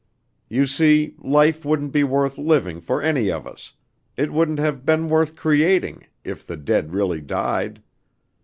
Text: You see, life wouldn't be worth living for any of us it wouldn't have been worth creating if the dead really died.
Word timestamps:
You 0.49 0.65
see, 0.65 1.13
life 1.19 1.63
wouldn't 1.63 1.91
be 1.91 2.03
worth 2.03 2.39
living 2.39 2.81
for 2.81 3.03
any 3.03 3.29
of 3.29 3.45
us 3.45 3.73
it 4.17 4.33
wouldn't 4.33 4.57
have 4.57 4.83
been 4.83 5.07
worth 5.09 5.35
creating 5.35 6.07
if 6.23 6.43
the 6.43 6.57
dead 6.57 6.91
really 6.91 7.21
died. 7.21 7.83